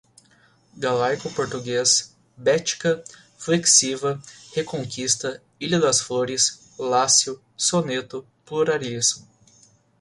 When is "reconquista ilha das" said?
4.51-6.01